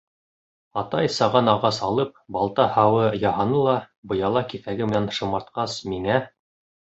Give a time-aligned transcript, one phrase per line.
[0.81, 3.77] Атай, саған ағас алып, балта һабы яһаны ла,
[4.13, 6.19] быяла киҫәге менән шымартҡас, миңә: